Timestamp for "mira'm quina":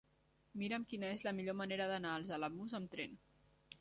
0.61-1.11